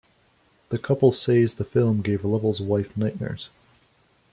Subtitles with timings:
[0.69, 3.49] The couple says the film gave Lovell's wife nightmares.